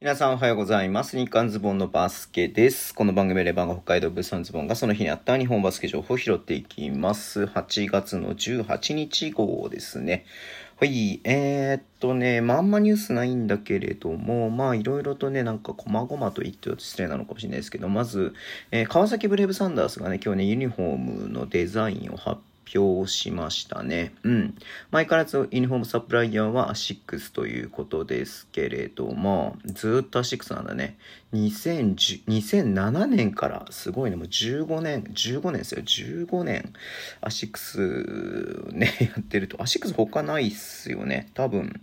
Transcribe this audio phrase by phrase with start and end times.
[0.00, 1.18] 皆さんおはようございます。
[1.18, 2.94] 日刊ズッボンのバスケです。
[2.94, 7.42] この番組レバンガ北海道ブースターズッボンがその日にあった日本バスケ情報を拾っていきます。
[7.42, 10.24] 8月の18日号ですね。
[10.78, 11.20] はい。
[11.24, 18.34] えー、っとね、まああんまニュースないんだけれども、まあいろいろとね、なんか細々と言ってると失礼なのかもしれないですけど、まず、
[18.70, 24.14] えー川崎ブレイブサンダースがね、今日ね、ユニフォームのデザインを発表表しましたね。
[24.22, 24.54] うん。
[24.90, 30.98] 前からずユニフォームサプライヤーはアシックスということですけれども、ずっとアシックスなんだね。
[31.32, 36.72] 2007年から、すごいね、もう15年、15年ですよ、15年、
[37.20, 41.28] アシックスね、やってると、アシックス他ないっすよね。
[41.34, 41.80] 多分、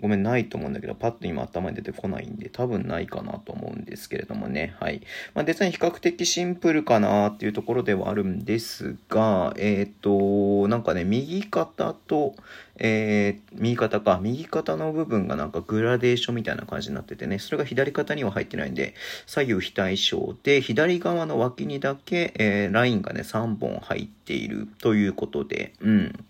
[0.00, 4.74] ごめん、ないと思うんだけど、パッと今頭に出てこないんで、多分ないかなと思うんですけれどもね。
[4.80, 5.02] はい。
[5.34, 12.34] まあ、デザイン比較的シンプルかなっていうところではあるんですが、えっ、と、なんかね、右肩と、
[12.76, 18.94] えー右肩か、右肩の部分がなんかグラデーションみたいな感じになっててね、それが左肩には入ってないんで、
[19.26, 26.24] 左右非対称で、左側の脇にだけ、えーラインがね、3本入っているということで、うん。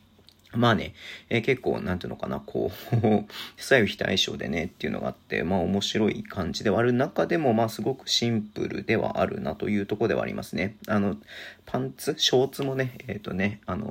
[0.57, 0.95] まあね、
[1.29, 2.97] えー結構、なんていうのかな、こう、
[3.57, 10.77] 左右非対称でねっていうのがあって、まあ面白い感じではある中でも、まあすごくシンプルではあるなというとこではありますね。
[10.89, 11.17] あの、
[11.67, 13.87] パンツ、ショーツもね、えっ、とね、あの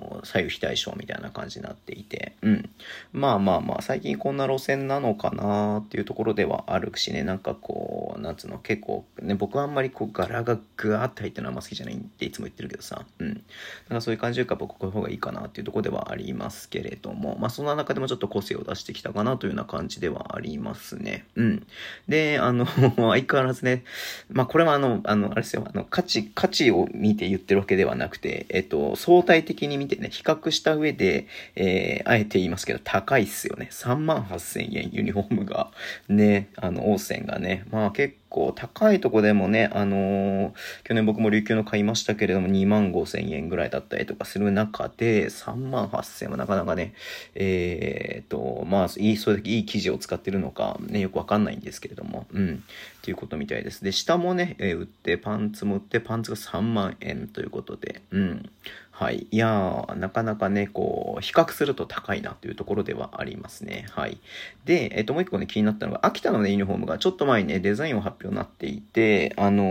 [0.00, 2.70] ー左右非対称みたいな感じになっていて、うん。
[3.12, 13.28] まあまあまあ、最近こんな路線なのかなっていうところではあるしね、なんかこう、なんつうの、結構、ね、僕はあんまりこう、柄がぐわーって入ってるのはあんま好きじゃないっていつも言ってるけどさ、うん。
[13.28, 21.26] なんかそういう感じでか僕こういう方がいいかなっていうところではありますけれども、まあそんな中でもちょっと個性を出してきたかなというような感じではありますね。
[21.36, 21.66] うん。
[22.08, 23.84] で、あの、 相変わらずね、
[24.30, 31.26] まあこれはあの、あの、あれですよ、あの、価値、価値を見て言ってるわけではなくて、えっと、相対的に見てね、比較した上で、
[31.56, 33.68] えー、あえて言いますけど、高いっすよね。
[33.72, 35.70] 3万8000円、ユニフォームが。
[36.08, 37.64] ね、あの、王線がね。
[37.70, 40.52] まあ結構高いとこでもね、あのー
[40.84, 46.94] 去年僕も琉球の買いましたけれども、2万5000円ぐらいだったりとかする中で、3万8000円はなかなかね、
[47.34, 52.64] えーっと、まあ、いい、それだけいい生地を使ってるのか、ね、よくわかんないんですけれども、うん、
[52.98, 53.84] っていうことみたいです。
[53.84, 58.50] で、下もね、えー売って、パンツも売って、パンツが3万円ということで、うん。
[58.96, 59.26] はい。
[59.32, 63.86] いやー、なかなかね、こう、比較すると高いなというところではありますね。
[63.90, 64.18] はい。
[64.64, 69.64] で、えっ、と、もう一個ね、気になったのが、秋田のね、ユニフォームがちょっと前にね、デザインを発表になっていて、あの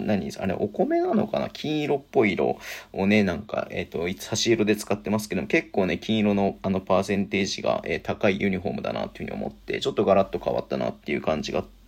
[0.00, 1.50] ー何あれ、お米なのかな？
[1.50, 2.58] 金色っぽい色
[2.94, 11.81] をね、なんか、えっ、と、差し色で使ってますけども、結構ね、金色のあの、パーセンテージが、えー高いユニフォームだなっていうふうに思って、ちょっとガラッと変わったなっていう感じがあって、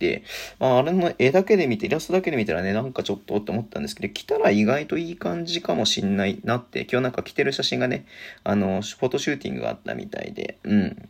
[0.59, 8.05] まあ、あれの絵だけで見て、イラストだけで見たらね、なんかちょっとって思ったんですけど、着たら意外といい感じかもしんないなって、今日なんか着てる写真がね、
[8.43, 11.09] あの、フォトシューティングがあったみたいで、うん。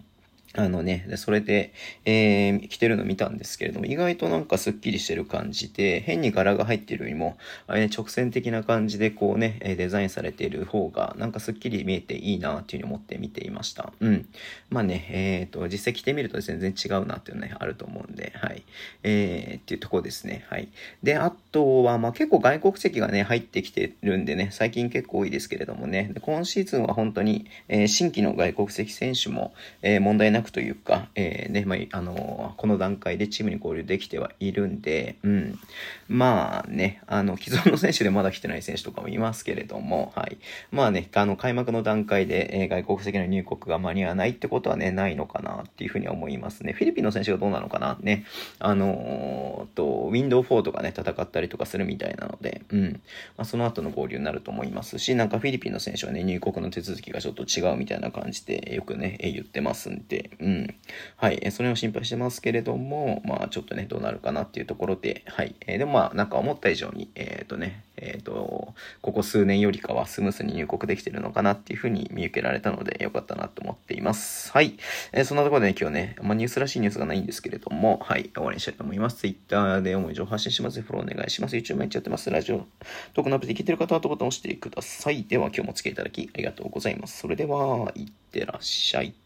[0.57, 1.73] あのね、それで、
[2.05, 13.91] えー、着てるの見たんですけれども、意外となんかスッキリしてる感じで、変に柄が入ってるよりも、あれね、直線的な感じでこうね、デザインされている方が、なんかスッキリ見えていいなっていうふうに思って見ていました。
[13.99, 14.27] うん。
[14.69, 18.63] まあね、えっ、と、実際着てみると全然違うなっていうのね、あると思うんで、はい。
[19.03, 20.45] えー、っていうとこですね。
[20.49, 20.69] はい。
[21.03, 35.59] で、あとは、まあ結構外国籍がね、入ってきてるんでね、最近結構多いですけれどもね、今シーズンは本当に、えー新規の外国籍選手も、えー問題なくというか、えーね、まあ、あのーこの段階でチームに合流できてはいるんで、うん。
[36.07, 40.37] まあね、あの、既存の選手でまだ来てない選手とかもいますけれども、はい。
[40.71, 46.73] まあね、あの、開幕の段階で、えー外国籍の入国が間に合わないってことはね、ないのかなっていうふうには思いますね。
[46.73, 47.97] フィリピンの選手がどうなのかな？
[48.01, 48.25] ね。
[48.59, 53.01] あのーと、ウィンドウ4とかね、戦ったりとかするみたいなので、うん。
[53.37, 60.75] まあ、その後の合流になると思いますし、なんかフィリピンの選手はね、入国の手続きがちょっと違うみたいな感じで、よくね、言ってますんで、うん。
[61.17, 61.39] はい。
[61.41, 65.55] えそれを心配してますけれども、まあ、ちょっとね、どうなるかなっていうところで、はい。
[65.67, 74.51] えーでもまあ、なんか思った以上に、えっ、とね、えっ、と、ここ数年よりかはスムースに入国できてるのかなっていうふうに見受けられたので、よかったなと思っています。
[74.51, 74.77] はい。
[75.11, 78.29] えーそんなところでね、今日ね、まあ、ニュースらしいニュースがないんですけれども、はい。
[78.33, 79.17] 終わりにしたいと思います。
[79.17, 80.81] Twitter で主に情報発信します。
[80.81, 81.55] フォローお願いします。
[81.55, 82.29] YouTube 毎日やってます。
[82.29, 82.65] ラジオ、
[83.13, 85.23] トークのアプリで聞いてる方はとボタン押してください。
[85.23, 87.19] では、今日もお付き合いいただきありがとうございます。
[87.19, 89.24] それでは、いってらっしゃい。